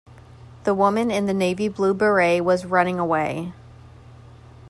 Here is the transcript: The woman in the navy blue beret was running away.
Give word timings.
The 0.63 0.73
woman 0.73 1.11
in 1.11 1.27
the 1.27 1.33
navy 1.35 1.67
blue 1.67 1.93
beret 1.93 2.43
was 2.43 2.65
running 2.65 2.97
away. 2.97 3.53